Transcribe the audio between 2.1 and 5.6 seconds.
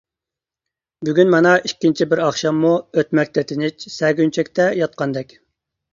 بىر ئاخشاممۇ، ئۆتمەكتە تىنچ، سەگەنچۈكتە ياتقاندەك.